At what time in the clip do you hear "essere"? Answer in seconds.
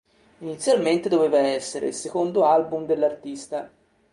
1.37-1.85